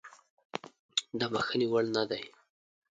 د 1.19 1.21
بخښنې 1.31 1.67
وړ 1.71 1.85
نه 1.95 2.03
دی. 2.09 2.23